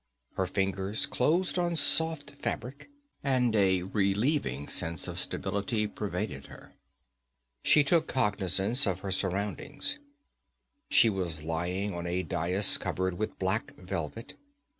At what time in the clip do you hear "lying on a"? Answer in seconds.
11.43-12.23